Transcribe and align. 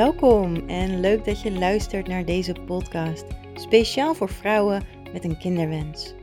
Welkom 0.00 0.68
en 0.68 1.00
leuk 1.00 1.24
dat 1.24 1.40
je 1.40 1.52
luistert 1.52 2.08
naar 2.08 2.24
deze 2.24 2.52
podcast, 2.66 3.24
speciaal 3.54 4.14
voor 4.14 4.28
vrouwen 4.28 4.82
met 5.12 5.24
een 5.24 5.38
kinderwens. 5.38 6.14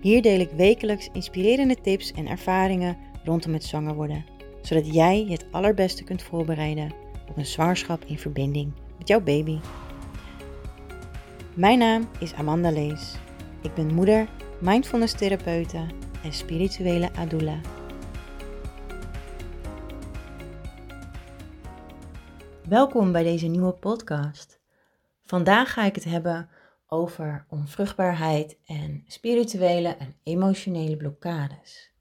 Hier 0.00 0.22
deel 0.22 0.40
ik 0.40 0.50
wekelijks 0.50 1.08
inspirerende 1.12 1.80
tips 1.80 2.12
en 2.12 2.26
ervaringen 2.26 2.96
rondom 3.24 3.52
het 3.52 3.64
zwanger 3.64 3.94
worden, 3.94 4.24
zodat 4.62 4.94
jij 4.94 5.26
het 5.28 5.46
allerbeste 5.50 6.04
kunt 6.04 6.22
voorbereiden 6.22 6.92
op 7.28 7.36
een 7.36 7.46
zwangerschap 7.46 8.04
in 8.04 8.18
verbinding 8.18 8.72
met 8.98 9.08
jouw 9.08 9.20
baby. 9.20 9.58
Mijn 11.54 11.78
naam 11.78 12.08
is 12.20 12.34
Amanda 12.34 12.70
Lees. 12.70 13.14
Ik 13.62 13.74
ben 13.74 13.94
moeder, 13.94 14.28
mindfulness 14.60 15.14
therapeute 15.14 15.86
en 16.24 16.32
spirituele 16.32 17.12
adula. 17.14 17.60
Welkom 22.74 23.12
bij 23.12 23.22
deze 23.22 23.46
nieuwe 23.46 23.72
podcast. 23.72 24.60
Vandaag 25.22 25.72
ga 25.72 25.84
ik 25.84 25.94
het 25.94 26.04
hebben 26.04 26.48
over 26.86 27.46
onvruchtbaarheid 27.48 28.58
en 28.66 29.04
spirituele 29.06 29.88
en 29.88 30.16
emotionele 30.22 30.96
blokkades. 30.96 31.92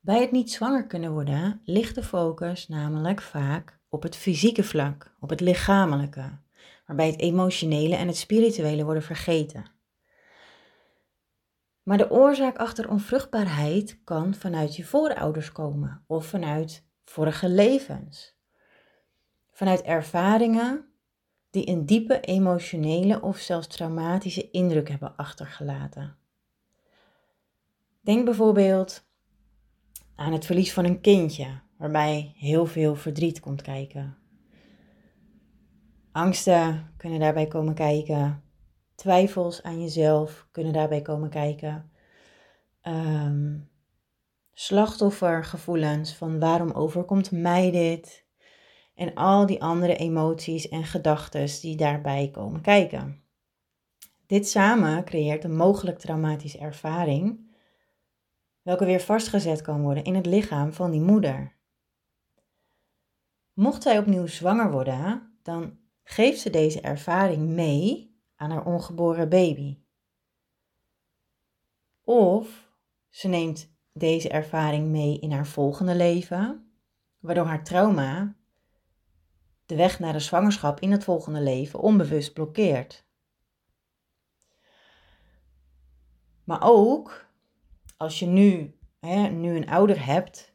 Bij 0.00 0.20
het 0.20 0.30
niet 0.30 0.52
zwanger 0.52 0.86
kunnen 0.86 1.12
worden 1.12 1.60
ligt 1.64 1.94
de 1.94 2.02
focus 2.02 2.68
namelijk 2.68 3.20
vaak 3.20 3.78
op 3.88 4.02
het 4.02 4.16
fysieke 4.16 4.64
vlak, 4.64 5.16
op 5.20 5.30
het 5.30 5.40
lichamelijke, 5.40 6.38
waarbij 6.86 7.06
het 7.06 7.20
emotionele 7.20 7.96
en 7.96 8.06
het 8.06 8.16
spirituele 8.16 8.84
worden 8.84 9.02
vergeten. 9.02 9.64
Maar 11.82 11.98
de 11.98 12.10
oorzaak 12.10 12.56
achter 12.56 12.90
onvruchtbaarheid 12.90 14.00
kan 14.04 14.34
vanuit 14.34 14.76
je 14.76 14.84
voorouders 14.84 15.52
komen 15.52 16.04
of 16.06 16.26
vanuit 16.26 16.88
vorige 17.04 17.48
levens. 17.48 18.38
Vanuit 19.60 19.82
ervaringen 19.82 20.84
die 21.50 21.68
een 21.68 21.86
diepe 21.86 22.20
emotionele 22.20 23.22
of 23.22 23.38
zelfs 23.38 23.66
traumatische 23.66 24.50
indruk 24.50 24.88
hebben 24.88 25.16
achtergelaten. 25.16 26.16
Denk 28.00 28.24
bijvoorbeeld 28.24 29.04
aan 30.14 30.32
het 30.32 30.46
verlies 30.46 30.72
van 30.72 30.84
een 30.84 31.00
kindje, 31.00 31.60
waarbij 31.76 32.32
heel 32.36 32.66
veel 32.66 32.94
verdriet 32.96 33.40
komt 33.40 33.62
kijken. 33.62 34.16
Angsten 36.12 36.92
kunnen 36.96 37.20
daarbij 37.20 37.46
komen 37.46 37.74
kijken. 37.74 38.42
Twijfels 38.94 39.62
aan 39.62 39.80
jezelf 39.80 40.48
kunnen 40.50 40.72
daarbij 40.72 41.02
komen 41.02 41.30
kijken. 41.30 41.90
Um, 42.82 43.70
slachtoffergevoelens 44.52 46.14
van 46.14 46.38
waarom 46.38 46.70
overkomt 46.70 47.30
mij 47.30 47.70
dit? 47.70 48.28
En 49.00 49.14
al 49.14 49.46
die 49.46 49.62
andere 49.62 49.96
emoties 49.96 50.68
en 50.68 50.84
gedachten 50.84 51.60
die 51.60 51.76
daarbij 51.76 52.30
komen 52.30 52.60
kijken. 52.60 53.22
Dit 54.26 54.48
samen 54.48 55.04
creëert 55.04 55.44
een 55.44 55.56
mogelijk 55.56 55.98
traumatische 55.98 56.58
ervaring, 56.58 57.50
welke 58.62 58.84
weer 58.84 59.00
vastgezet 59.00 59.62
kan 59.62 59.82
worden 59.82 60.04
in 60.04 60.14
het 60.14 60.26
lichaam 60.26 60.72
van 60.72 60.90
die 60.90 61.00
moeder. 61.00 61.56
Mocht 63.52 63.82
zij 63.82 63.98
opnieuw 63.98 64.26
zwanger 64.26 64.70
worden, 64.70 65.38
dan 65.42 65.78
geeft 66.02 66.40
ze 66.40 66.50
deze 66.50 66.80
ervaring 66.80 67.48
mee 67.48 68.16
aan 68.36 68.50
haar 68.50 68.64
ongeboren 68.64 69.28
baby. 69.28 69.78
Of 72.04 72.72
ze 73.08 73.28
neemt 73.28 73.72
deze 73.92 74.28
ervaring 74.28 74.88
mee 74.88 75.18
in 75.18 75.32
haar 75.32 75.46
volgende 75.46 75.94
leven, 75.94 76.72
waardoor 77.18 77.46
haar 77.46 77.64
trauma 77.64 78.38
de 79.70 79.76
weg 79.76 79.98
naar 79.98 80.12
de 80.12 80.18
zwangerschap 80.18 80.80
in 80.80 80.92
het 80.92 81.04
volgende 81.04 81.40
leven 81.40 81.80
onbewust 81.80 82.32
blokkeert. 82.32 83.04
Maar 86.44 86.60
ook 86.62 87.26
als 87.96 88.18
je 88.18 88.26
nu, 88.26 88.78
hè, 89.00 89.28
nu 89.28 89.56
een 89.56 89.68
ouder 89.68 90.04
hebt 90.04 90.54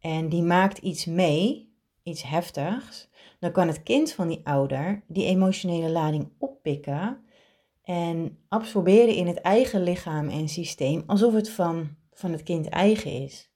en 0.00 0.28
die 0.28 0.42
maakt 0.42 0.78
iets 0.78 1.04
mee, 1.04 1.72
iets 2.02 2.22
heftigs, 2.22 3.08
dan 3.38 3.52
kan 3.52 3.66
het 3.66 3.82
kind 3.82 4.12
van 4.12 4.28
die 4.28 4.40
ouder 4.46 5.02
die 5.06 5.26
emotionele 5.26 5.90
lading 5.90 6.32
oppikken 6.38 7.24
en 7.82 8.38
absorberen 8.48 9.14
in 9.14 9.26
het 9.26 9.40
eigen 9.40 9.82
lichaam 9.82 10.28
en 10.28 10.48
systeem 10.48 11.02
alsof 11.06 11.34
het 11.34 11.50
van, 11.50 11.96
van 12.12 12.32
het 12.32 12.42
kind 12.42 12.68
eigen 12.68 13.22
is. 13.22 13.50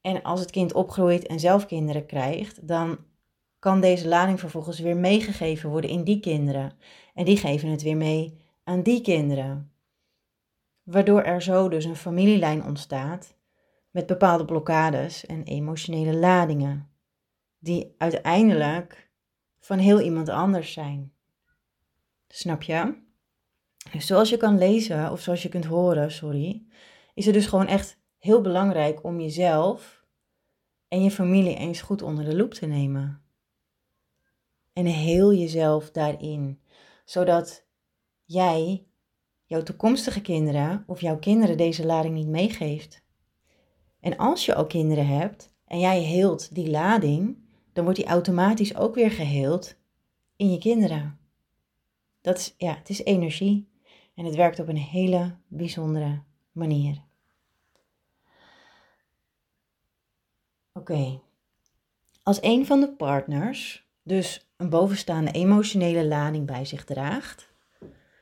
En 0.00 0.22
als 0.22 0.40
het 0.40 0.50
kind 0.50 0.72
opgroeit 0.72 1.26
en 1.26 1.40
zelf 1.40 1.66
kinderen 1.66 2.06
krijgt, 2.06 2.68
dan 2.68 2.98
kan 3.60 3.80
deze 3.80 4.08
lading 4.08 4.40
vervolgens 4.40 4.78
weer 4.78 4.96
meegegeven 4.96 5.70
worden 5.70 5.90
in 5.90 6.04
die 6.04 6.20
kinderen. 6.20 6.72
En 7.14 7.24
die 7.24 7.36
geven 7.36 7.68
het 7.68 7.82
weer 7.82 7.96
mee 7.96 8.38
aan 8.64 8.82
die 8.82 9.00
kinderen. 9.00 9.72
Waardoor 10.82 11.22
er 11.22 11.42
zo 11.42 11.68
dus 11.68 11.84
een 11.84 11.96
familielijn 11.96 12.64
ontstaat 12.64 13.34
met 13.90 14.06
bepaalde 14.06 14.44
blokkades 14.44 15.26
en 15.26 15.42
emotionele 15.42 16.16
ladingen, 16.16 16.90
die 17.58 17.94
uiteindelijk 17.98 19.10
van 19.60 19.78
heel 19.78 20.00
iemand 20.00 20.28
anders 20.28 20.72
zijn. 20.72 21.12
Snap 22.28 22.62
je? 22.62 22.94
Dus 23.92 24.06
zoals 24.06 24.30
je 24.30 24.36
kan 24.36 24.58
lezen, 24.58 25.10
of 25.10 25.20
zoals 25.20 25.42
je 25.42 25.48
kunt 25.48 25.64
horen, 25.64 26.12
sorry, 26.12 26.62
is 27.14 27.24
het 27.24 27.34
dus 27.34 27.46
gewoon 27.46 27.66
echt 27.66 27.98
heel 28.18 28.40
belangrijk 28.40 29.04
om 29.04 29.20
jezelf 29.20 30.04
en 30.88 31.02
je 31.02 31.10
familie 31.10 31.56
eens 31.56 31.80
goed 31.80 32.02
onder 32.02 32.24
de 32.24 32.36
loep 32.36 32.54
te 32.54 32.66
nemen. 32.66 33.22
En 34.80 34.86
heel 34.86 35.34
jezelf 35.34 35.90
daarin, 35.90 36.60
zodat 37.04 37.66
jij 38.24 38.86
jouw 39.44 39.62
toekomstige 39.62 40.20
kinderen 40.20 40.84
of 40.86 41.00
jouw 41.00 41.18
kinderen 41.18 41.56
deze 41.56 41.86
lading 41.86 42.14
niet 42.14 42.28
meegeeft. 42.28 43.02
En 44.00 44.16
als 44.16 44.46
je 44.46 44.54
al 44.54 44.66
kinderen 44.66 45.06
hebt 45.06 45.54
en 45.64 45.78
jij 45.78 46.00
heelt 46.00 46.54
die 46.54 46.70
lading, 46.70 47.38
dan 47.72 47.84
wordt 47.84 47.98
die 47.98 48.08
automatisch 48.08 48.76
ook 48.76 48.94
weer 48.94 49.10
geheeld 49.10 49.76
in 50.36 50.50
je 50.50 50.58
kinderen. 50.58 51.18
Dat 52.20 52.38
is, 52.38 52.54
ja, 52.56 52.74
het 52.74 52.88
is 52.88 53.04
energie 53.04 53.68
en 54.14 54.24
het 54.24 54.34
werkt 54.34 54.58
op 54.58 54.68
een 54.68 54.76
hele 54.76 55.36
bijzondere 55.48 56.22
manier. 56.52 57.02
Oké, 60.72 61.20
als 62.22 62.42
een 62.42 62.66
van 62.66 62.80
de 62.80 62.92
partners 62.92 63.88
dus 64.02 64.50
een 64.56 64.68
bovenstaande 64.68 65.30
emotionele 65.30 66.06
lading 66.06 66.46
bij 66.46 66.64
zich 66.64 66.84
draagt, 66.84 67.52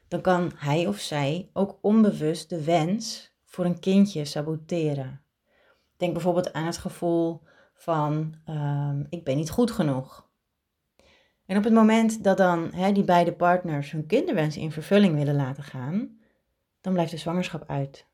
dan 0.09 0.21
kan 0.21 0.53
hij 0.56 0.87
of 0.87 0.99
zij 0.99 1.50
ook 1.53 1.78
onbewust 1.81 2.49
de 2.49 2.65
wens 2.65 3.33
voor 3.44 3.65
een 3.65 3.81
kindje 3.81 4.25
saboteren. 4.25 5.22
Denk 5.97 6.12
bijvoorbeeld 6.12 6.53
aan 6.53 6.66
het 6.66 6.78
gevoel 6.78 7.43
van 7.75 8.34
ehm, 8.44 9.05
ik 9.09 9.25
ben 9.25 9.37
niet 9.37 9.50
goed 9.50 9.71
genoeg. 9.71 10.28
En 11.47 11.56
op 11.56 11.65
het 11.65 11.72
moment 11.72 12.25
dat 12.25 12.37
dan 12.37 12.71
die 12.93 13.05
beide 13.05 13.33
partners 13.33 13.91
hun 13.91 14.06
kinderwens 14.06 14.56
in 14.56 14.72
vervulling 14.72 15.15
willen 15.15 15.37
laten 15.37 15.62
gaan, 15.62 16.19
dan 16.81 16.93
blijft 16.93 17.10
de 17.10 17.16
zwangerschap 17.16 17.65
uit. 17.66 18.06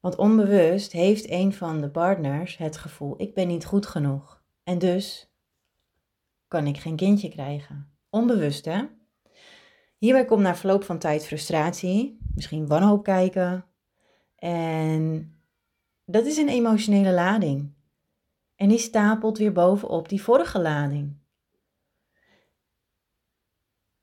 Want 0.00 0.16
onbewust 0.16 0.92
heeft 0.92 1.30
een 1.30 1.52
van 1.52 1.80
de 1.80 1.90
partners 1.90 2.56
het 2.56 2.76
gevoel 2.76 3.14
ik 3.16 3.34
ben 3.34 3.48
niet 3.48 3.64
goed 3.64 3.86
genoeg. 3.86 4.39
En 4.70 4.78
dus 4.78 5.30
kan 6.48 6.66
ik 6.66 6.78
geen 6.78 6.96
kindje 6.96 7.28
krijgen. 7.28 7.92
Onbewust, 8.10 8.64
hè? 8.64 8.84
Hierbij 9.98 10.24
komt 10.24 10.42
na 10.42 10.56
verloop 10.56 10.84
van 10.84 10.98
tijd 10.98 11.26
frustratie, 11.26 12.18
misschien 12.34 12.66
wanhoop 12.66 13.04
kijken. 13.04 13.66
En 14.36 15.34
dat 16.04 16.26
is 16.26 16.36
een 16.36 16.48
emotionele 16.48 17.12
lading. 17.12 17.74
En 18.56 18.68
die 18.68 18.78
stapelt 18.78 19.38
weer 19.38 19.52
bovenop 19.52 20.08
die 20.08 20.22
vorige 20.22 20.60
lading. 20.60 21.16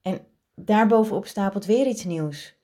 En 0.02 0.28
daarbovenop 0.56 1.26
stapelt 1.26 1.66
weer 1.66 1.88
iets 1.88 2.04
nieuws. 2.04 2.56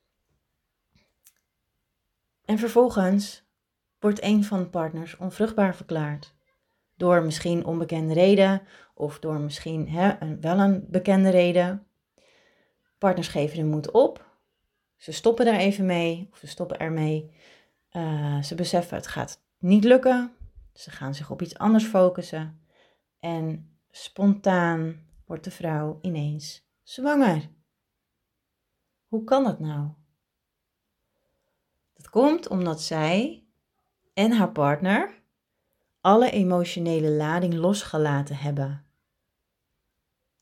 En 2.45 2.57
vervolgens 2.57 3.43
wordt 3.99 4.23
een 4.23 4.43
van 4.43 4.59
de 4.59 4.69
partners 4.69 5.17
onvruchtbaar 5.17 5.75
verklaard. 5.75 6.35
Door 6.95 7.23
misschien 7.23 7.65
onbekende 7.65 8.13
reden 8.13 8.61
of 8.93 9.19
door 9.19 9.39
misschien 9.39 9.89
hè, 9.89 10.21
een, 10.21 10.41
wel 10.41 10.59
een 10.59 10.85
bekende 10.89 11.29
reden. 11.29 11.87
Partners 12.97 13.27
geven 13.27 13.57
de 13.57 13.63
moed 13.63 13.91
op. 13.91 14.31
Ze 14.97 15.11
stoppen 15.11 15.45
daar 15.45 15.59
even 15.59 15.85
mee 15.85 16.27
of 16.31 16.37
ze 16.37 16.47
stoppen 16.47 16.79
ermee. 16.79 17.31
Uh, 17.91 18.41
ze 18.41 18.55
beseffen 18.55 18.97
het 18.97 19.07
gaat 19.07 19.43
niet 19.57 19.83
lukken. 19.83 20.35
Ze 20.73 20.91
gaan 20.91 21.15
zich 21.15 21.29
op 21.29 21.41
iets 21.41 21.57
anders 21.57 21.85
focussen. 21.85 22.61
En 23.19 23.77
spontaan 23.91 25.07
wordt 25.25 25.43
de 25.43 25.51
vrouw 25.51 25.99
ineens 26.01 26.67
zwanger. 26.83 27.49
Hoe 29.07 29.23
kan 29.23 29.43
dat 29.43 29.59
nou? 29.59 29.89
Dat 31.93 32.09
komt 32.09 32.47
omdat 32.47 32.81
zij 32.81 33.43
en 34.13 34.31
haar 34.31 34.51
partner 34.51 35.22
alle 36.03 36.29
emotionele 36.29 37.09
lading 37.09 37.53
losgelaten 37.53 38.35
hebben. 38.35 38.85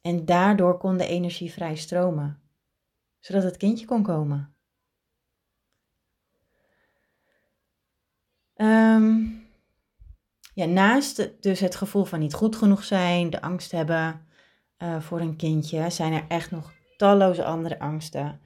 En 0.01 0.25
daardoor 0.25 0.77
kon 0.77 0.97
de 0.97 1.07
energie 1.07 1.51
vrij 1.51 1.75
stromen, 1.75 2.41
zodat 3.19 3.43
het 3.43 3.57
kindje 3.57 3.85
kon 3.85 4.03
komen. 4.03 4.55
Ehm, 8.53 9.19
ja, 10.53 10.65
naast 10.65 11.31
dus 11.41 11.59
het 11.59 11.75
gevoel 11.75 12.03
van 12.03 12.19
niet 12.19 12.33
goed 12.33 12.55
genoeg 12.55 12.83
zijn, 12.83 13.29
de 13.29 13.41
angst 13.41 13.71
hebben 13.71 14.27
uh, 14.77 15.01
voor 15.01 15.19
een 15.19 15.35
kindje, 15.35 15.89
zijn 15.89 16.13
er 16.13 16.25
echt 16.27 16.51
nog 16.51 16.73
talloze 16.97 17.43
andere 17.43 17.79
angsten 17.79 18.41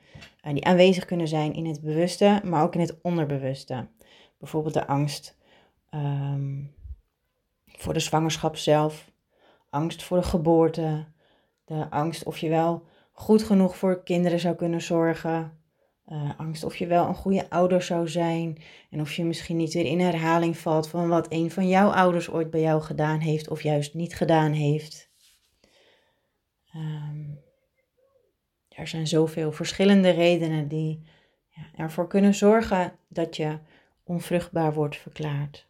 uh, 0.45 0.53
die 0.53 0.65
aanwezig 0.65 1.05
kunnen 1.05 1.27
zijn 1.27 1.53
in 1.53 1.65
het 1.65 1.81
bewuste, 1.81 2.41
maar 2.43 2.63
ook 2.63 2.73
in 2.73 2.81
het 2.81 3.01
onderbewuste. 3.01 3.87
Bijvoorbeeld 4.37 4.73
de 4.73 4.87
angst 4.87 5.37
um, 5.91 6.73
voor 7.77 7.93
de 7.93 7.99
zwangerschap 7.99 8.55
zelf, 8.55 9.11
angst 9.69 10.03
voor 10.03 10.17
de 10.17 10.23
geboorte, 10.23 11.05
de 11.65 11.89
angst 11.89 12.23
of 12.23 12.37
je 12.37 12.49
wel 12.49 12.83
goed 13.11 13.43
genoeg 13.43 13.77
voor 13.77 14.03
kinderen 14.03 14.39
zou 14.39 14.55
kunnen 14.55 14.81
zorgen, 14.81 15.59
uh, 16.07 16.29
angst 16.37 16.63
of 16.63 16.75
je 16.75 16.87
wel 16.87 17.07
een 17.07 17.15
goede 17.15 17.49
ouder 17.49 17.81
zou 17.81 18.07
zijn 18.07 18.57
en 18.89 19.01
of 19.01 19.13
je 19.13 19.23
misschien 19.23 19.57
niet 19.57 19.73
weer 19.73 19.85
in 19.85 19.99
herhaling 19.99 20.57
valt 20.57 20.89
van 20.89 21.07
wat 21.07 21.25
een 21.29 21.51
van 21.51 21.67
jouw 21.67 21.89
ouders 21.89 22.29
ooit 22.29 22.49
bij 22.49 22.61
jou 22.61 22.81
gedaan 22.81 23.19
heeft 23.19 23.49
of 23.49 23.61
juist 23.61 23.93
niet 23.93 24.15
gedaan 24.15 24.51
heeft. 24.51 25.09
Um, 26.75 27.43
er 28.69 28.87
zijn 28.87 29.07
zoveel 29.07 29.51
verschillende 29.51 30.09
redenen 30.09 30.67
die 30.67 31.03
ja, 31.49 31.61
ervoor 31.75 32.07
kunnen 32.07 32.33
zorgen 32.33 32.93
dat 33.07 33.35
je 33.35 33.57
onvruchtbaar 34.03 34.73
wordt 34.73 34.97
verklaard. 34.97 35.67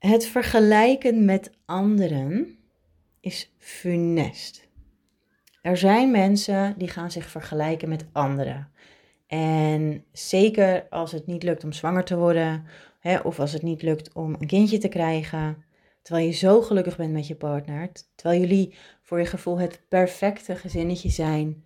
Het 0.00 0.26
vergelijken 0.26 1.24
met 1.24 1.50
anderen 1.64 2.58
is 3.20 3.54
funest. 3.58 4.68
Er 5.62 5.76
zijn 5.76 6.10
mensen 6.10 6.74
die 6.78 6.88
gaan 6.88 7.10
zich 7.10 7.30
vergelijken 7.30 7.88
met 7.88 8.06
anderen. 8.12 8.72
En 9.26 10.04
zeker 10.12 10.86
als 10.88 11.12
het 11.12 11.26
niet 11.26 11.42
lukt 11.42 11.64
om 11.64 11.72
zwanger 11.72 12.04
te 12.04 12.16
worden, 12.16 12.64
hè, 13.00 13.18
of 13.18 13.40
als 13.40 13.52
het 13.52 13.62
niet 13.62 13.82
lukt 13.82 14.12
om 14.12 14.36
een 14.38 14.46
kindje 14.46 14.78
te 14.78 14.88
krijgen, 14.88 15.64
terwijl 16.02 16.26
je 16.26 16.32
zo 16.32 16.62
gelukkig 16.62 16.96
bent 16.96 17.12
met 17.12 17.26
je 17.26 17.36
partner, 17.36 17.90
terwijl 18.14 18.40
jullie 18.40 18.74
voor 19.02 19.18
je 19.18 19.26
gevoel 19.26 19.58
het 19.58 19.82
perfecte 19.88 20.56
gezinnetje 20.56 21.08
zijn 21.08 21.64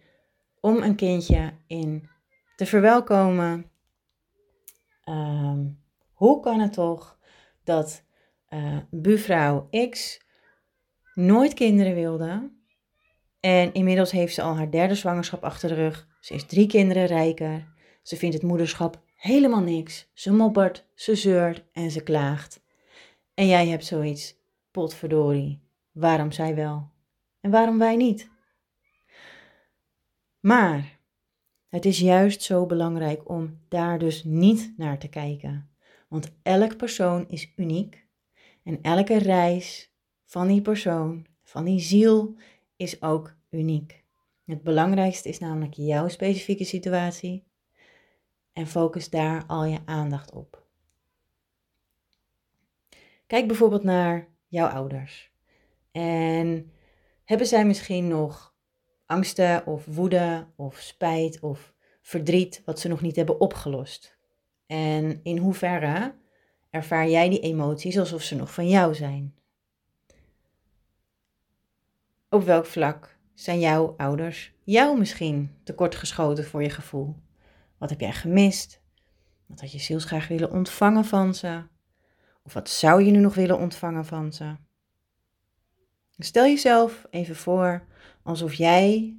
om 0.60 0.76
een 0.76 0.96
kindje 0.96 1.52
in 1.66 2.08
te 2.56 2.66
verwelkomen. 2.66 3.70
Um, 5.08 5.82
hoe 6.12 6.40
kan 6.40 6.60
het 6.60 6.72
toch 6.72 7.18
dat 7.64 8.03
uh, 8.54 8.76
buurvrouw 8.90 9.68
X 9.90 10.20
nooit 11.14 11.54
kinderen 11.54 11.94
wilde 11.94 12.50
en 13.40 13.72
inmiddels 13.72 14.10
heeft 14.10 14.34
ze 14.34 14.42
al 14.42 14.56
haar 14.56 14.70
derde 14.70 14.94
zwangerschap 14.94 15.44
achter 15.44 15.68
de 15.68 15.74
rug. 15.74 16.08
Ze 16.20 16.34
is 16.34 16.46
drie 16.46 16.66
kinderen 16.66 17.06
rijker. 17.06 17.72
Ze 18.02 18.16
vindt 18.16 18.34
het 18.34 18.44
moederschap 18.44 19.02
helemaal 19.14 19.60
niks. 19.60 20.10
Ze 20.12 20.32
moppert, 20.32 20.86
ze 20.94 21.14
zeurt 21.14 21.64
en 21.72 21.90
ze 21.90 22.02
klaagt. 22.02 22.62
En 23.34 23.46
jij 23.46 23.68
hebt 23.68 23.84
zoiets, 23.84 24.36
potverdorie, 24.70 25.60
waarom 25.92 26.32
zij 26.32 26.54
wel 26.54 26.90
en 27.40 27.50
waarom 27.50 27.78
wij 27.78 27.96
niet? 27.96 28.30
Maar 30.40 30.98
het 31.68 31.84
is 31.84 31.98
juist 31.98 32.42
zo 32.42 32.66
belangrijk 32.66 33.28
om 33.28 33.58
daar 33.68 33.98
dus 33.98 34.24
niet 34.24 34.74
naar 34.76 34.98
te 34.98 35.08
kijken. 35.08 35.70
Want 36.08 36.32
elk 36.42 36.76
persoon 36.76 37.28
is 37.28 37.52
uniek 37.56 38.03
en 38.64 38.78
elke 38.82 39.18
reis 39.18 39.92
van 40.24 40.46
die 40.46 40.60
persoon, 40.62 41.26
van 41.42 41.64
die 41.64 41.80
ziel, 41.80 42.34
is 42.76 43.02
ook 43.02 43.34
uniek. 43.50 44.04
Het 44.44 44.62
belangrijkste 44.62 45.28
is 45.28 45.38
namelijk 45.38 45.74
jouw 45.74 46.08
specifieke 46.08 46.64
situatie 46.64 47.44
en 48.52 48.66
focus 48.66 49.10
daar 49.10 49.44
al 49.46 49.64
je 49.64 49.78
aandacht 49.84 50.32
op. 50.32 50.62
Kijk 53.26 53.46
bijvoorbeeld 53.46 53.82
naar 53.82 54.28
jouw 54.46 54.68
ouders. 54.68 55.32
En 55.92 56.72
hebben 57.24 57.46
zij 57.46 57.64
misschien 57.64 58.08
nog 58.08 58.54
angsten 59.06 59.66
of 59.66 59.84
woede 59.84 60.46
of 60.56 60.76
spijt 60.78 61.40
of 61.40 61.74
verdriet 62.00 62.62
wat 62.64 62.80
ze 62.80 62.88
nog 62.88 63.00
niet 63.00 63.16
hebben 63.16 63.40
opgelost? 63.40 64.18
En 64.66 65.20
in 65.22 65.38
hoeverre 65.38 66.14
ervaar 66.74 67.08
jij 67.08 67.28
die 67.28 67.40
emoties 67.40 67.98
alsof 67.98 68.22
ze 68.22 68.34
nog 68.34 68.54
van 68.54 68.68
jou 68.68 68.94
zijn? 68.94 69.34
Op 72.28 72.44
welk 72.44 72.66
vlak 72.66 73.16
zijn 73.34 73.60
jouw 73.60 73.94
ouders 73.96 74.52
jou 74.62 74.98
misschien 74.98 75.56
tekortgeschoten 75.64 76.44
voor 76.44 76.62
je 76.62 76.70
gevoel? 76.70 77.14
Wat 77.78 77.90
heb 77.90 78.00
jij 78.00 78.12
gemist? 78.12 78.80
Wat 79.46 79.60
had 79.60 79.72
je 79.72 79.78
zielsgraag 79.78 80.28
willen 80.28 80.50
ontvangen 80.50 81.04
van 81.04 81.34
ze? 81.34 81.62
Of 82.42 82.52
wat 82.52 82.68
zou 82.68 83.02
je 83.02 83.10
nu 83.10 83.18
nog 83.18 83.34
willen 83.34 83.58
ontvangen 83.58 84.04
van 84.04 84.32
ze? 84.32 84.56
Stel 86.18 86.44
jezelf 86.44 87.06
even 87.10 87.36
voor 87.36 87.86
alsof 88.22 88.54
jij 88.54 89.16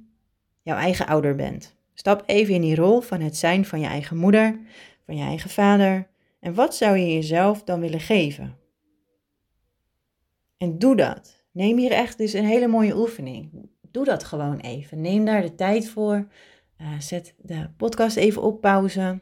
jouw 0.62 0.76
eigen 0.76 1.06
ouder 1.06 1.36
bent. 1.36 1.76
Stap 1.94 2.22
even 2.26 2.54
in 2.54 2.60
die 2.60 2.76
rol 2.76 3.00
van 3.00 3.20
het 3.20 3.36
zijn 3.36 3.64
van 3.64 3.80
je 3.80 3.86
eigen 3.86 4.16
moeder, 4.16 4.58
van 5.06 5.16
je 5.16 5.24
eigen 5.24 5.50
vader. 5.50 6.14
En 6.40 6.54
wat 6.54 6.76
zou 6.76 6.96
je 6.96 7.12
jezelf 7.12 7.62
dan 7.62 7.80
willen 7.80 8.00
geven? 8.00 8.58
En 10.56 10.78
doe 10.78 10.96
dat. 10.96 11.44
Neem 11.52 11.78
hier 11.78 11.92
echt 11.92 12.18
dus 12.18 12.32
een 12.32 12.44
hele 12.44 12.66
mooie 12.66 12.96
oefening. 12.96 13.68
Doe 13.90 14.04
dat 14.04 14.24
gewoon 14.24 14.58
even. 14.58 15.00
Neem 15.00 15.24
daar 15.24 15.42
de 15.42 15.54
tijd 15.54 15.88
voor. 15.88 16.28
Uh, 16.78 16.88
zet 16.98 17.34
de 17.38 17.70
podcast 17.76 18.16
even 18.16 18.42
op 18.42 18.60
pauze. 18.60 19.20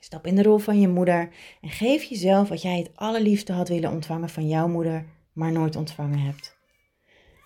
Stap 0.00 0.26
in 0.26 0.34
de 0.34 0.42
rol 0.42 0.58
van 0.58 0.80
je 0.80 0.88
moeder 0.88 1.28
en 1.60 1.70
geef 1.70 2.02
jezelf 2.02 2.48
wat 2.48 2.62
jij 2.62 2.78
het 2.78 2.90
allerliefste 2.94 3.52
had 3.52 3.68
willen 3.68 3.90
ontvangen 3.90 4.28
van 4.28 4.48
jouw 4.48 4.68
moeder, 4.68 5.06
maar 5.32 5.52
nooit 5.52 5.76
ontvangen 5.76 6.18
hebt. 6.18 6.56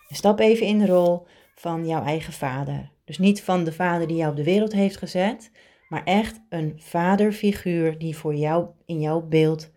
En 0.08 0.16
stap 0.16 0.38
even 0.40 0.66
in 0.66 0.78
de 0.78 0.86
rol 0.86 1.26
van 1.54 1.86
jouw 1.86 2.04
eigen 2.04 2.32
vader. 2.32 2.90
Dus 3.04 3.18
niet 3.18 3.42
van 3.42 3.64
de 3.64 3.72
vader 3.72 4.06
die 4.06 4.16
jou 4.16 4.30
op 4.30 4.36
de 4.36 4.44
wereld 4.44 4.72
heeft 4.72 4.96
gezet, 4.96 5.50
maar 5.92 6.04
echt 6.04 6.40
een 6.48 6.80
vaderfiguur 6.80 7.98
die 7.98 8.16
voor 8.16 8.34
jou 8.34 8.68
in 8.84 9.00
jouw 9.00 9.20
beeld 9.20 9.70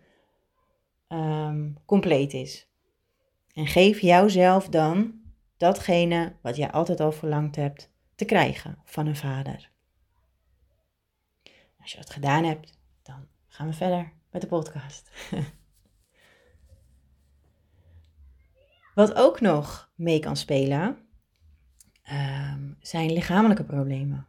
um, 1.08 1.76
compleet 1.84 2.32
is. 2.32 2.68
En 3.52 3.66
geef 3.66 4.00
jouzelf 4.00 4.68
dan 4.68 5.20
datgene 5.56 6.36
wat 6.42 6.56
jij 6.56 6.70
altijd 6.70 7.00
al 7.00 7.12
verlangd 7.12 7.56
hebt 7.56 7.92
te 8.14 8.24
krijgen 8.24 8.78
van 8.84 9.06
een 9.06 9.16
vader. 9.16 9.70
Als 11.80 11.92
je 11.92 11.96
dat 11.96 12.10
gedaan 12.10 12.44
hebt, 12.44 12.78
dan 13.02 13.26
gaan 13.48 13.66
we 13.66 13.72
verder 13.72 14.12
met 14.30 14.40
de 14.40 14.48
podcast. 14.48 15.10
Wat 18.94 19.14
ook 19.14 19.40
nog 19.40 19.90
mee 19.94 20.20
kan 20.20 20.36
spelen, 20.36 20.98
ehm, 22.02 22.72
zijn 22.80 23.12
lichamelijke 23.12 23.64
problemen. 23.64 24.26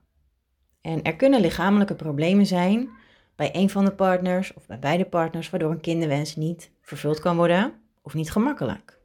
En 0.88 1.02
er 1.04 1.16
kunnen 1.16 1.42
lichamelijke 1.42 1.96
problemen 1.96 2.46
zijn 2.46 2.90
bij 3.36 3.50
een 3.56 3.70
van 3.70 3.86
de 3.86 3.92
partners 3.92 4.54
of 4.54 4.66
bij 4.66 4.80
beide 4.80 5.06
partners, 5.06 5.50
waardoor 5.50 5.72
een 5.72 5.82
kinderwens 5.82 6.36
niet 6.36 6.72
vervuld 6.82 7.20
kan 7.20 7.36
worden 7.36 7.74
of 8.02 8.14
niet 8.14 8.32
gemakkelijk. 8.32 9.00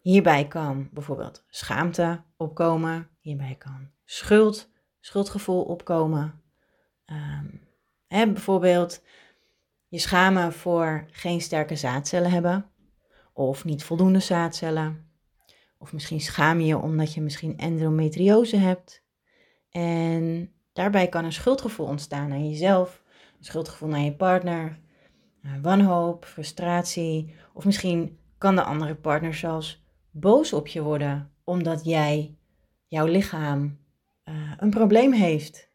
Hierbij 0.00 0.48
kan 0.48 0.88
bijvoorbeeld 0.92 1.44
schaamte 1.48 2.22
opkomen, 2.36 3.08
hierbij 3.20 3.54
kan 3.58 3.90
schuld, 4.04 4.70
schuldgevoel 5.00 5.62
opkomen. 5.62 6.42
Um, 7.06 7.60
hè, 8.06 8.32
bijvoorbeeld 8.32 9.02
je 9.88 9.98
schamen 9.98 10.52
voor 10.52 11.06
geen 11.10 11.40
sterke 11.40 11.76
zaadcellen 11.76 12.30
hebben 12.30 12.70
of 13.32 13.64
niet 13.64 13.84
voldoende 13.84 14.20
zaadcellen. 14.20 15.10
Of 15.78 15.92
misschien 15.92 16.20
schaam 16.20 16.60
je 16.60 16.66
je 16.66 16.78
omdat 16.78 17.14
je 17.14 17.20
misschien 17.20 17.58
endometriose 17.58 18.56
hebt. 18.56 19.02
En 19.70 20.54
daarbij 20.72 21.08
kan 21.08 21.24
een 21.24 21.32
schuldgevoel 21.32 21.86
ontstaan 21.86 22.28
naar 22.28 22.38
jezelf, 22.38 23.02
een 23.38 23.44
schuldgevoel 23.44 23.88
naar 23.88 24.00
je 24.00 24.14
partner, 24.14 24.80
eh, 25.42 25.50
wanhoop, 25.62 26.24
frustratie. 26.24 27.34
Of 27.52 27.64
misschien 27.64 28.18
kan 28.38 28.56
de 28.56 28.62
andere 28.62 28.94
partner 28.94 29.34
zelfs 29.34 29.84
boos 30.10 30.52
op 30.52 30.66
je 30.66 30.82
worden 30.82 31.32
omdat 31.44 31.84
jij, 31.84 32.36
jouw 32.86 33.06
lichaam, 33.06 33.78
uh, 34.24 34.52
een 34.56 34.70
probleem 34.70 35.12
heeft. 35.12 35.68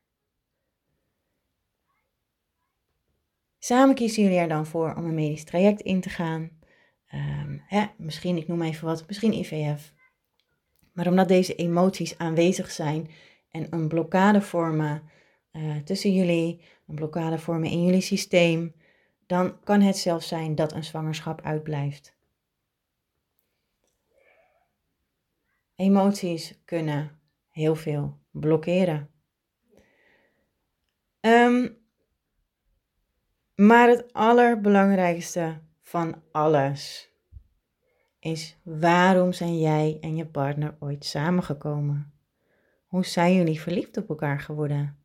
Samen 3.59 3.95
kiezen 3.95 4.23
jullie 4.23 4.37
er 4.37 4.47
dan 4.47 4.65
voor 4.65 4.95
om 4.95 5.05
een 5.05 5.13
medisch 5.13 5.43
traject 5.43 5.81
in 5.81 6.01
te 6.01 6.09
gaan. 6.09 6.49
Um, 7.13 7.63
hè, 7.67 7.85
misschien, 7.97 8.37
ik 8.37 8.47
noem 8.47 8.61
even 8.61 8.85
wat, 8.87 9.07
misschien 9.07 9.33
IVF. 9.33 9.93
Maar 10.93 11.07
omdat 11.07 11.27
deze 11.27 11.55
emoties 11.55 12.17
aanwezig 12.17 12.71
zijn 12.71 13.09
en 13.55 13.67
een 13.69 13.87
blokkade 13.87 14.41
vormen 14.41 15.09
uh, 15.51 15.75
tussen 15.75 16.13
jullie, 16.13 16.61
een 16.87 16.95
blokkade 16.95 17.39
vormen 17.39 17.69
in 17.69 17.83
jullie 17.83 18.01
systeem, 18.01 18.75
dan 19.25 19.59
kan 19.63 19.81
het 19.81 19.97
zelfs 19.97 20.27
zijn 20.27 20.55
dat 20.55 20.73
een 20.73 20.83
zwangerschap 20.83 21.41
uitblijft. 21.41 22.15
Emoties 25.75 26.61
kunnen 26.65 27.19
heel 27.49 27.75
veel 27.75 28.17
blokkeren. 28.31 29.09
Ehm, 31.19 31.69
maar 33.55 33.89
het 33.89 34.13
allerbelangrijkste 34.13 35.61
van 35.81 36.21
alles 36.31 37.09
is 38.19 38.57
waarom 38.63 39.33
zijn 39.33 39.59
jij 39.59 39.97
en 40.01 40.15
je 40.15 40.25
partner 40.25 40.75
ooit 40.79 41.05
samengekomen? 41.05 42.14
Hoe 42.95 43.05
zijn 43.05 43.35
jullie 43.35 43.61
verliefd 43.61 43.97
op 43.97 44.09
elkaar 44.09 44.39
geworden? 44.39 44.97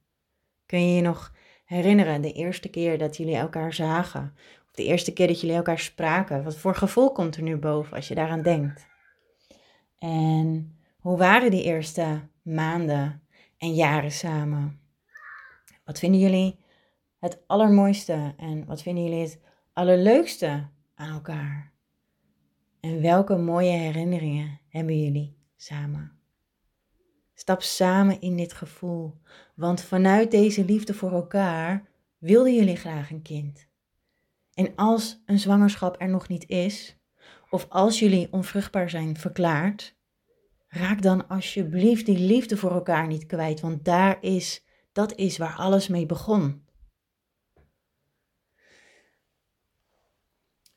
Kun 0.66 0.88
je 0.88 0.94
je 0.94 1.02
nog 1.02 1.34
herinneren 1.64 2.22
de 2.22 2.32
eerste 2.32 2.68
keer 2.68 2.98
dat 2.98 3.16
jullie 3.16 3.36
elkaar 3.36 3.72
zagen? 3.72 4.34
Of 4.68 4.74
de 4.74 4.84
eerste 4.84 5.12
keer 5.12 5.26
dat 5.26 5.40
jullie 5.40 5.56
elkaar 5.56 5.78
spraken? 5.78 6.44
Wat 6.44 6.56
voor 6.56 6.74
gevoel 6.74 7.12
komt 7.12 7.36
er 7.36 7.42
nu 7.42 7.56
boven 7.56 7.96
als 7.96 8.08
je 8.08 8.14
daaraan 8.14 8.42
denkt? 8.42 8.86
En 9.98 10.78
hoe 10.98 11.16
waren 11.16 11.50
die 11.50 11.62
eerste 11.62 12.20
maanden 12.42 13.22
en 13.58 13.74
jaren 13.74 14.12
samen? 14.12 14.80
Wat 15.84 15.98
vinden 15.98 16.20
jullie 16.20 16.58
het 17.18 17.38
allermooiste 17.46 18.34
en 18.36 18.64
wat 18.64 18.82
vinden 18.82 19.04
jullie 19.04 19.22
het 19.22 19.40
allerleukste 19.72 20.68
aan 20.94 21.12
elkaar? 21.12 21.72
En 22.80 23.00
welke 23.00 23.36
mooie 23.36 23.76
herinneringen 23.76 24.60
hebben 24.68 25.02
jullie 25.02 25.36
samen? 25.56 26.19
Stap 27.40 27.62
samen 27.62 28.20
in 28.20 28.36
dit 28.36 28.52
gevoel, 28.52 29.20
want 29.54 29.80
vanuit 29.82 30.30
deze 30.30 30.64
liefde 30.64 30.94
voor 30.94 31.12
elkaar 31.12 31.88
wilden 32.18 32.54
jullie 32.54 32.76
graag 32.76 33.10
een 33.10 33.22
kind. 33.22 33.66
En 34.54 34.72
als 34.76 35.22
een 35.26 35.38
zwangerschap 35.38 36.00
er 36.00 36.08
nog 36.08 36.28
niet 36.28 36.48
is, 36.48 36.96
of 37.50 37.66
als 37.68 37.98
jullie 37.98 38.32
onvruchtbaar 38.32 38.90
zijn 38.90 39.16
verklaard, 39.16 39.96
raak 40.68 41.02
dan 41.02 41.28
alsjeblieft 41.28 42.06
die 42.06 42.18
liefde 42.18 42.56
voor 42.56 42.72
elkaar 42.72 43.06
niet 43.06 43.26
kwijt, 43.26 43.60
want 43.60 43.84
daar 43.84 44.18
is, 44.20 44.64
dat 44.92 45.14
is 45.14 45.38
waar 45.38 45.56
alles 45.56 45.88
mee 45.88 46.06
begon. 46.06 46.64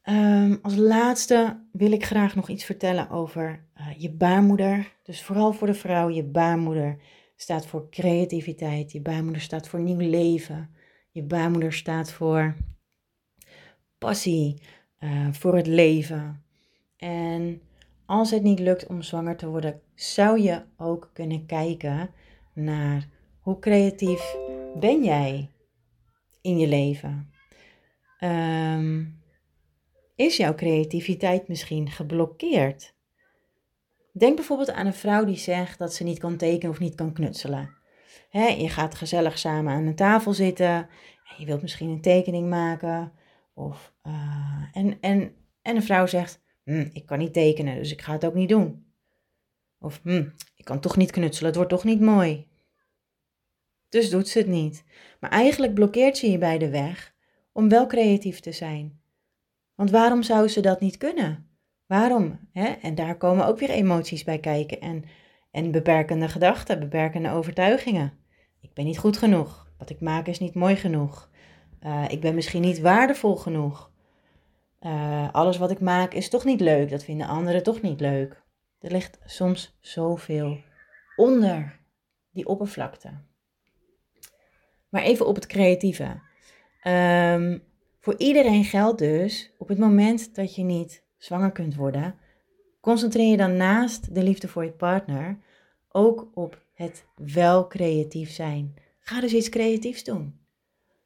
Um, 0.03 0.59
als 0.61 0.75
laatste 0.75 1.65
wil 1.71 1.91
ik 1.91 2.05
graag 2.05 2.35
nog 2.35 2.49
iets 2.49 2.63
vertellen 2.63 3.09
over 3.09 3.67
uh, 3.83 3.99
je 3.99 4.11
baarmoeder. 4.11 4.93
Dus 5.03 5.23
vooral 5.23 5.53
voor 5.53 5.67
de 5.67 5.73
vrouw, 5.73 6.09
je 6.09 6.23
baarmoeder 6.23 6.97
staat 7.35 7.65
voor 7.65 7.89
creativiteit. 7.89 8.91
Je 8.91 9.01
baarmoeder 9.01 9.41
staat 9.41 9.67
voor 9.67 9.79
nieuw 9.79 10.09
leven. 10.09 10.69
Je 11.11 11.23
baarmoeder 11.23 11.73
staat 11.73 12.11
voor 12.11 12.55
passie, 13.97 14.61
uh, 14.99 15.27
voor 15.31 15.55
het 15.55 15.67
leven. 15.67 16.43
En 16.97 17.61
als 18.05 18.31
het 18.31 18.43
niet 18.43 18.59
lukt 18.59 18.87
om 18.87 19.01
zwanger 19.01 19.35
te 19.35 19.47
worden, 19.47 19.81
zou 19.95 20.39
je 20.41 20.63
ook 20.77 21.09
kunnen 21.13 21.45
kijken 21.45 22.09
naar 22.53 23.09
hoe 23.39 23.59
creatief 23.59 24.35
ben 24.79 25.03
jij 25.03 25.49
in 26.41 26.57
je 26.57 26.67
leven. 26.67 27.31
Um, 28.19 29.21
is 30.15 30.37
jouw 30.37 30.55
creativiteit 30.55 31.47
misschien 31.47 31.89
geblokkeerd? 31.89 32.92
Denk 34.15 34.35
bijvoorbeeld 34.35 34.71
aan 34.71 34.85
een 34.85 34.93
vrouw 34.93 35.25
die 35.25 35.37
zegt 35.37 35.79
dat 35.79 35.93
ze 35.93 36.03
niet 36.03 36.19
kan 36.19 36.37
tekenen 36.37 36.71
of 36.71 36.79
niet 36.79 36.95
kan 36.95 37.13
knutselen. 37.13 37.77
je 38.31 38.69
gaat 38.69 38.95
gezellig 38.95 39.37
samen 39.37 39.73
aan 39.73 39.85
een 39.85 39.95
tafel 39.95 40.33
zitten 40.33 40.89
en 41.23 41.35
je 41.37 41.45
wilt 41.45 41.61
misschien 41.61 41.89
een 41.89 42.01
tekening 42.01 42.49
maken. 42.49 43.11
Of, 43.53 43.93
uh, 44.03 44.63
en, 44.73 44.97
en, 45.01 45.35
en 45.61 45.75
een 45.75 45.83
vrouw 45.83 46.05
zegt, 46.05 46.41
hm, 46.63 46.89
ik 46.93 47.05
kan 47.05 47.17
niet 47.17 47.33
tekenen, 47.33 47.75
dus 47.75 47.91
ik 47.91 48.01
ga 48.01 48.11
het 48.11 48.25
ook 48.25 48.33
niet 48.33 48.49
doen. 48.49 48.85
Of, 49.79 49.99
hm, 50.03 50.29
ik 50.55 50.65
kan 50.65 50.79
toch 50.79 50.97
niet 50.97 51.11
knutselen, 51.11 51.45
het 51.45 51.55
wordt 51.55 51.71
toch 51.71 51.83
niet 51.83 51.99
mooi. 51.99 52.47
Dus 53.89 54.09
doet 54.09 54.27
ze 54.27 54.37
het 54.37 54.47
niet. 54.47 54.83
Maar 55.19 55.29
eigenlijk 55.29 55.73
blokkeert 55.73 56.17
ze 56.17 56.31
je 56.31 56.37
bij 56.37 56.57
de 56.57 56.69
weg 56.69 57.13
om 57.51 57.69
wel 57.69 57.87
creatief 57.87 58.39
te 58.39 58.51
zijn. 58.51 59.01
Want 59.75 59.91
waarom 59.91 60.23
zou 60.23 60.47
ze 60.47 60.61
dat 60.61 60.79
niet 60.79 60.97
kunnen? 60.97 61.52
Waarom? 61.85 62.39
Hè? 62.51 62.65
En 62.65 62.95
daar 62.95 63.17
komen 63.17 63.45
ook 63.45 63.59
weer 63.59 63.69
emoties 63.69 64.23
bij 64.23 64.39
kijken 64.39 64.81
en, 64.81 65.03
en 65.51 65.71
beperkende 65.71 66.27
gedachten, 66.27 66.79
beperkende 66.79 67.29
overtuigingen. 67.29 68.13
Ik 68.61 68.73
ben 68.73 68.85
niet 68.85 68.97
goed 68.97 69.17
genoeg. 69.17 69.71
Wat 69.77 69.89
ik 69.89 69.99
maak 69.99 70.27
is 70.27 70.39
niet 70.39 70.53
mooi 70.53 70.75
genoeg. 70.75 71.29
Uh, 71.81 72.05
ik 72.09 72.21
ben 72.21 72.35
misschien 72.35 72.61
niet 72.61 72.79
waardevol 72.79 73.35
genoeg. 73.35 73.91
Uh, 74.81 75.33
alles 75.33 75.57
wat 75.57 75.71
ik 75.71 75.79
maak 75.79 76.13
is 76.13 76.29
toch 76.29 76.43
niet 76.43 76.59
leuk. 76.59 76.89
Dat 76.89 77.03
vinden 77.03 77.27
anderen 77.27 77.63
toch 77.63 77.81
niet 77.81 77.99
leuk. 77.99 78.43
Er 78.79 78.91
ligt 78.91 79.19
soms 79.25 79.77
zoveel 79.79 80.57
onder 81.15 81.79
die 82.31 82.47
oppervlakte. 82.47 83.09
Maar 84.89 85.01
even 85.01 85.27
op 85.27 85.35
het 85.35 85.45
creatieve. 85.45 86.21
Um, 86.87 87.63
voor 87.99 88.17
iedereen 88.17 88.63
geldt 88.63 88.99
dus, 88.99 89.53
op 89.57 89.67
het 89.67 89.77
moment 89.77 90.35
dat 90.35 90.55
je 90.55 90.63
niet 90.63 91.02
zwanger 91.23 91.51
kunt 91.51 91.75
worden, 91.75 92.15
concentreer 92.81 93.31
je 93.31 93.37
dan 93.37 93.57
naast 93.57 94.15
de 94.15 94.23
liefde 94.23 94.47
voor 94.47 94.63
je 94.63 94.71
partner 94.71 95.37
ook 95.89 96.29
op 96.33 96.61
het 96.73 97.05
wel 97.15 97.67
creatief 97.67 98.31
zijn. 98.31 98.73
Ga 98.99 99.21
dus 99.21 99.33
iets 99.33 99.49
creatiefs 99.49 100.03
doen. 100.03 100.39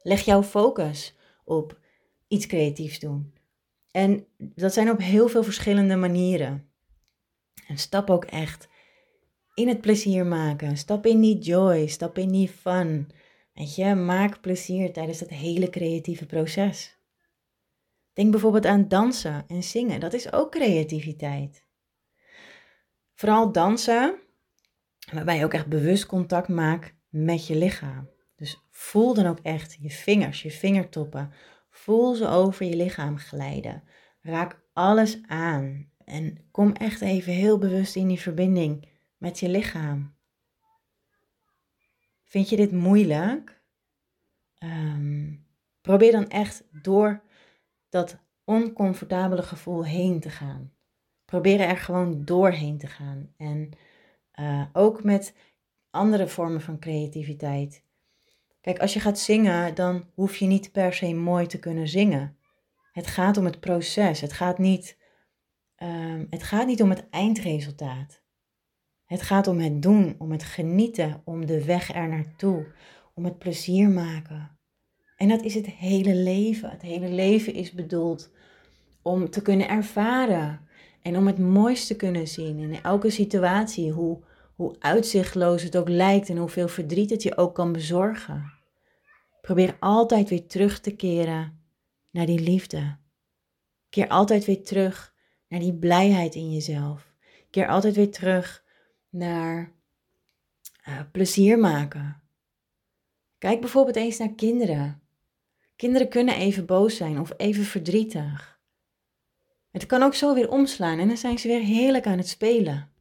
Leg 0.01 0.21
jouw 0.21 0.43
focus 0.43 1.15
op 1.45 1.79
iets 2.27 2.45
creatiefs 2.47 2.99
doen. 2.99 3.33
En 3.91 4.25
dat 4.37 4.73
zijn 4.73 4.89
op 4.89 4.99
heel 4.99 5.27
veel 5.27 5.43
verschillende 5.43 5.95
manieren. 5.95 6.69
En 7.67 7.77
stap 7.77 8.09
ook 8.09 8.25
echt 8.25 8.67
in 9.53 9.67
het 9.67 9.81
plezier 9.81 10.25
maken. 10.25 10.77
Stap 10.77 11.05
in 11.05 11.21
die 11.21 11.37
joy, 11.37 11.87
stap 11.87 12.17
in 12.17 12.29
die 12.31 12.49
fun. 12.49 13.09
Weet 13.53 13.75
je, 13.75 13.95
maak 13.95 14.41
plezier 14.41 14.93
tijdens 14.93 15.19
dat 15.19 15.29
hele 15.29 15.69
creatieve 15.69 16.25
proces. 16.25 16.96
Denk 18.17 18.31
bijvoorbeeld 18.31 18.65
aan 18.65 18.87
dansen 18.87 19.43
en 19.47 19.63
zingen. 19.63 19.99
Dat 19.99 20.13
is 20.13 20.31
ook 20.33 20.51
creativiteit. 20.51 21.65
Vooral 23.13 23.51
dansen, 23.51 24.19
waarbij 25.11 25.37
je 25.37 25.43
ook 25.43 25.53
echt 25.53 25.67
bewust 25.67 26.05
contact 26.05 26.47
maakt 26.47 26.93
met 27.09 27.47
je 27.47 27.55
lichaam. 27.55 28.09
Dus 28.35 28.61
voel 28.69 29.13
dan 29.13 29.25
ook 29.25 29.39
echt 29.39 29.77
je 29.81 29.89
vingers, 29.89 30.41
je 30.41 30.51
vingertoppen. 30.51 31.33
Voel 31.69 32.15
ze 32.15 32.27
over 32.27 32.65
je 32.65 32.75
lichaam 32.75 33.17
glijden. 33.17 33.83
Raak 34.21 34.61
alles 34.73 35.19
aan. 35.27 35.91
En 36.05 36.47
kom 36.51 36.71
echt 36.73 37.01
even 37.01 37.33
heel 37.33 37.57
bewust 37.57 37.95
in 37.95 38.07
die 38.07 38.19
verbinding 38.19 38.89
met 39.17 39.39
je 39.39 39.49
lichaam. 39.49 40.15
Vind 42.23 42.49
je 42.49 42.55
dit 42.55 42.71
moeilijk? 42.71 43.61
Ehm, 44.57 45.33
probeer 45.81 46.11
dan 46.11 46.29
echt 46.29 46.63
door 46.71 47.25
dat 47.89 48.17
oncomfortabele 48.43 49.43
gevoel 49.43 49.85
heen 49.85 50.19
te 50.19 50.29
gaan. 50.29 50.73
Probeer 51.25 51.59
er 51.59 51.77
gewoon 51.77 52.25
doorheen 52.25 52.77
te 52.77 52.87
gaan. 52.87 53.33
En 53.37 53.69
uh, 54.39 54.65
ook 54.73 55.03
met 55.03 55.35
andere 55.89 56.27
vormen 56.27 56.61
van 56.61 56.79
creativiteit. 56.79 57.83
Kijk, 58.61 58.79
als 58.79 58.93
je 58.93 58.99
gaat 58.99 59.19
zingen, 59.19 59.75
dan 59.75 60.05
hoef 60.13 60.37
je 60.37 60.45
niet 60.45 60.71
per 60.71 60.93
se 60.93 61.13
mooi 61.13 61.45
te 61.47 61.59
kunnen 61.59 61.87
zingen. 61.87 62.37
Het 62.91 63.07
gaat 63.07 63.37
om 63.37 63.45
het 63.45 63.59
proces. 63.59 64.21
Het 64.21 64.33
gaat 64.33 64.57
niet, 64.57 64.97
um, 65.77 66.27
het 66.29 66.43
gaat 66.43 66.67
niet 66.67 66.81
om 66.81 66.89
het 66.89 67.09
eindresultaat. 67.09 68.21
Het 69.05 69.21
gaat 69.21 69.47
om 69.47 69.59
het 69.59 69.81
doen, 69.81 70.15
om 70.17 70.31
het 70.31 70.43
genieten, 70.43 71.21
om 71.25 71.45
de 71.45 71.65
weg 71.65 71.93
er 71.93 72.07
naartoe, 72.07 72.67
om 73.13 73.25
het 73.25 73.37
plezier 73.37 73.89
maken. 73.89 74.56
En 75.17 75.27
dat 75.27 75.41
is 75.41 75.53
het 75.53 75.65
hele 75.65 76.15
leven. 76.15 76.69
Het 76.69 76.81
hele 76.81 77.09
leven 77.09 77.53
is 77.53 77.71
bedoeld 77.71 78.31
om 79.01 79.29
te 79.29 79.41
kunnen 79.41 79.69
ervaren 79.69 80.67
en 81.01 81.17
om 81.17 81.27
het 81.27 81.39
mooiste 81.39 81.87
te 81.87 81.95
kunnen 81.95 82.27
zien 82.27 82.59
in 82.59 82.83
elke 82.83 83.09
situatie, 83.09 83.91
hoe, 83.91 84.23
hoe 84.55 84.75
uitzichtloos 84.79 85.63
het 85.63 85.77
ook 85.77 85.89
lijkt 85.89 86.29
en 86.29 86.37
hoeveel 86.37 86.67
verdriet 86.67 87.09
het 87.09 87.23
je 87.23 87.37
ook 87.37 87.55
kan 87.55 87.71
bezorgen. 87.71 88.53
Probeer 89.41 89.77
altijd 89.79 90.29
weer 90.29 90.47
terug 90.47 90.79
te 90.79 90.95
keren 90.95 91.61
naar 92.11 92.25
die 92.25 92.39
liefde. 92.39 92.97
Keer 93.89 94.07
altijd 94.07 94.45
weer 94.45 94.63
terug 94.63 95.13
naar 95.47 95.59
die 95.59 95.73
blijheid 95.73 96.35
in 96.35 96.51
jezelf. 96.51 97.13
Keer 97.49 97.67
altijd 97.67 97.95
weer 97.95 98.11
terug 98.11 98.63
naar 99.09 99.71
uh, 100.87 100.99
plezier 101.11 101.59
maken. 101.59 102.21
Kijk 103.37 103.59
bijvoorbeeld 103.59 103.95
eens 103.95 104.17
naar 104.17 104.33
kinderen. 104.33 105.06
Kinderen 105.77 106.09
kunnen 106.09 106.35
even 106.35 106.65
boos 106.65 106.95
zijn 106.95 107.19
of 107.19 107.33
even 107.37 107.63
verdrietig. 107.63 108.59
Het 109.71 109.85
kan 109.85 110.03
ook 110.03 110.13
zo 110.13 110.33
weer 110.33 110.49
omslaan 110.49 110.99
en 110.99 111.07
dan 111.07 111.17
zijn 111.17 111.37
ze 111.37 111.47
weer 111.47 111.61
heerlijk 111.61 112.05
aan 112.05 112.17
het 112.17 112.27
spelen. 112.27 112.91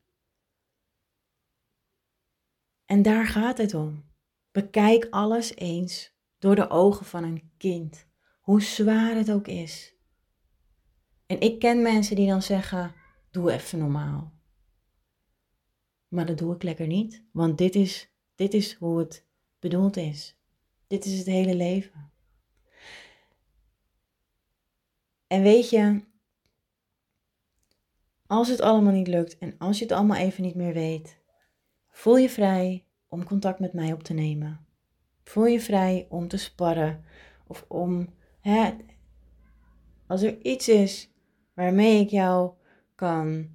En 2.85 3.03
daar 3.03 3.27
gaat 3.27 3.59
het 3.59 3.75
om. 3.75 4.05
Bekijk 4.53 5.07
alles 5.11 5.55
eens 5.55 6.15
door 6.39 6.55
de 6.55 6.69
ogen 6.71 7.07
van 7.07 7.25
een 7.25 7.51
kind. 7.57 8.07
Hoe 8.41 8.63
zwaar 8.63 9.15
het 9.15 9.33
ook 9.33 9.49
is. 9.49 9.95
En 11.27 11.41
ik 11.41 11.59
ken 11.59 11.83
mensen 11.83 12.17
die 12.17 12.29
dan 12.29 12.43
zeggen: 12.43 12.95
Doe 13.31 13.53
even 13.53 13.79
normaal. 13.79 14.33
Maar 16.09 16.27
dat 16.27 16.39
doe 16.39 16.55
ik 16.55 16.63
lekker 16.63 16.87
niet, 16.87 17.25
want 17.33 17.59
dit 17.59 17.75
is, 17.75 18.11
dit 18.35 18.55
is 18.55 18.75
hoe 18.75 18.99
het 18.99 19.27
bedoeld 19.59 19.97
is. 19.97 20.37
Dit 20.87 21.05
is 21.05 21.19
het 21.19 21.27
hele 21.27 21.55
leven. 21.55 22.11
En 25.27 25.43
weet 25.43 25.71
je, 25.71 26.03
als 28.27 28.49
het 28.49 28.61
allemaal 28.61 28.93
niet 28.93 29.09
lukt 29.09 29.39
en 29.39 29.55
als 29.59 29.79
je 29.79 29.85
het 29.85 29.93
allemaal 29.93 30.17
even 30.17 30.43
niet 30.43 30.55
meer 30.55 30.73
weet, 30.73 31.19
voel 31.89 32.17
je 32.17 32.31
vrij 32.31 32.85
om 33.09 33.25
contact 33.25 33.61
met 33.61 33.73
mij 33.73 33.93
op 33.93 34.03
te 34.03 34.13
nemen. 34.13 34.67
Voel 35.25 35.47
je 35.47 35.61
vrij 35.61 36.07
om 36.09 36.29
te 36.29 36.37
sparren 36.37 37.05
of 37.47 37.65
om, 37.69 38.09
hè, 38.41 38.71
als 40.07 40.23
er 40.23 40.43
iets 40.43 40.69
is 40.69 41.11
waarmee 41.55 42.01
ik 42.01 42.11
jou 42.11 42.53
kan 42.95 43.49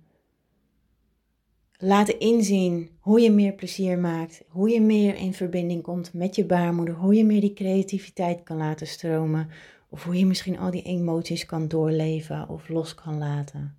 laten 1.77 2.19
inzien 2.19 2.89
hoe 2.99 3.19
je 3.19 3.31
meer 3.31 3.53
plezier 3.53 3.99
maakt, 3.99 4.43
hoe 4.47 4.69
je 4.69 4.81
meer 4.81 5.15
in 5.15 5.33
verbinding 5.33 5.83
komt 5.83 6.13
met 6.13 6.35
je 6.35 6.45
baarmoeder, 6.45 6.95
hoe 6.95 7.15
je 7.15 7.25
meer 7.25 7.41
die 7.41 7.53
creativiteit 7.53 8.43
kan 8.43 8.57
laten 8.57 8.87
stromen, 8.87 9.49
of 9.91 10.03
hoe 10.03 10.17
je 10.17 10.25
misschien 10.25 10.59
al 10.59 10.71
die 10.71 10.83
emoties 10.83 11.45
kan 11.45 11.67
doorleven 11.67 12.49
of 12.49 12.69
los 12.69 12.95
kan 12.95 13.17
laten, 13.17 13.77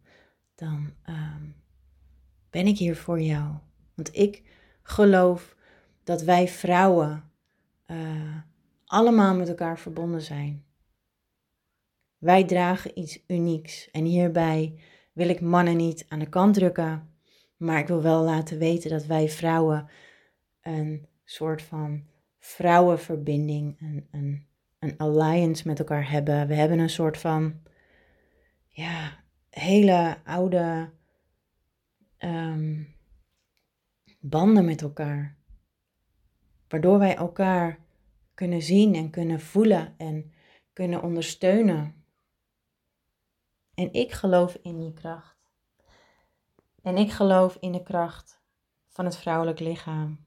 dan 0.55 0.91
ehm, 1.03 1.45
ben 2.51 2.67
ik 2.67 2.79
hier 2.79 2.97
voor 2.97 3.21
jou. 3.21 3.55
Want 3.95 4.17
ik 4.17 4.43
geloof 4.83 5.57
dat 6.05 6.23
wij 6.23 6.49
vrouwen 6.49 7.31
uh, 7.87 8.37
allemaal 8.85 9.35
met 9.35 9.49
elkaar 9.49 9.79
verbonden 9.79 10.23
zijn. 10.23 10.65
Wij 12.19 12.45
dragen 12.45 12.99
iets 12.99 13.25
unieks 13.27 13.91
en 13.91 14.05
hierbij 14.05 14.79
wil 15.13 15.29
ik 15.29 15.41
mannen 15.41 15.77
niet 15.77 16.05
aan 16.09 16.19
de 16.19 16.29
kant 16.29 16.55
drukken, 16.55 17.11
maar 17.57 17.79
ik 17.79 17.87
wil 17.87 18.03
wel 18.03 18.23
laten 18.23 18.59
weten 18.59 18.91
dat 18.91 19.07
wij 19.07 19.29
vrouwen 19.29 19.89
een 20.61 21.07
soort 21.25 21.63
van 21.63 22.05
vrouwenverbinding, 22.39 23.81
een, 24.11 24.47
een 24.83 24.99
alliance 24.99 25.69
met 25.69 25.79
elkaar 25.79 26.11
hebben. 26.11 26.47
We 26.47 26.55
hebben 26.55 26.79
een 26.79 26.91
soort 26.91 27.19
van, 27.19 27.63
ja, 28.69 29.25
hele 29.51 30.17
oude 30.25 30.91
um, 32.19 32.95
banden 34.21 34.65
met 34.65 34.83
elkaar. 34.83 35.37
Waardoor 36.69 36.99
wij 36.99 37.17
elkaar 37.17 37.79
kunnen 38.35 38.63
zien 38.63 38.95
en 38.95 39.11
kunnen 39.11 39.41
voelen 39.41 39.95
en 39.99 40.33
kunnen 40.73 41.03
ondersteunen. 41.03 42.05
En 43.75 43.93
ik 43.93 44.13
geloof 44.13 44.59
in 44.63 44.79
die 44.79 44.93
kracht. 44.93 45.37
En 46.83 46.97
ik 46.97 47.13
geloof 47.13 47.57
in 47.61 47.73
de 47.73 47.83
kracht 47.83 48.41
van 48.89 49.05
het 49.05 49.17
vrouwelijk 49.17 49.61
lichaam. 49.61 50.27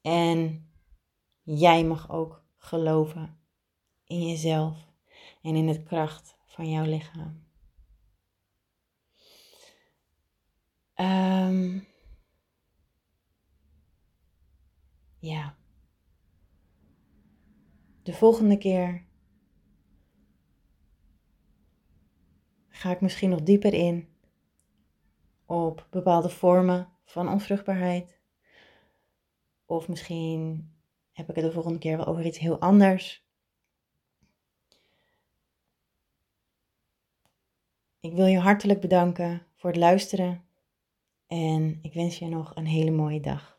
En 0.00 0.66
jij 1.46 1.84
mag 1.84 2.10
ook 2.10 2.44
geloven 2.56 3.38
in 4.04 4.28
jezelf 4.28 4.92
en 5.42 5.54
in 5.54 5.66
de 5.66 5.82
kracht 5.82 6.38
van 6.46 6.70
jouw 6.70 6.84
lichaam. 6.84 7.44
Um, 10.94 11.86
ja. 15.18 15.56
De 18.02 18.12
volgende 18.12 18.58
keer 18.58 19.06
ga 22.68 22.90
ik 22.90 23.00
misschien 23.00 23.30
nog 23.30 23.42
dieper 23.42 23.74
in 23.74 24.08
op 25.44 25.86
bepaalde 25.90 26.28
vormen 26.28 26.88
van 27.04 27.28
onvruchtbaarheid. 27.28 28.20
Of 29.64 29.88
misschien 29.88 30.70
heb 31.16 31.28
ik 31.28 31.34
het 31.34 31.44
de 31.44 31.52
volgende 31.52 31.78
keer 31.78 31.96
wel 31.96 32.06
over 32.06 32.26
iets 32.26 32.38
heel 32.38 32.60
anders. 32.60 33.24
Ik 38.00 38.12
wil 38.12 38.26
je 38.26 38.38
hartelijk 38.38 38.80
bedanken 38.80 39.46
voor 39.54 39.70
het 39.70 39.78
luisteren 39.78 40.44
en 41.26 41.78
ik 41.82 41.94
wens 41.94 42.18
je 42.18 42.28
nog 42.28 42.52
een 42.54 42.66
hele 42.66 42.90
mooie 42.90 43.20
dag. 43.20 43.55